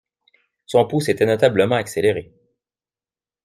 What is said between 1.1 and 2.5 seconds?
notablement accéléré.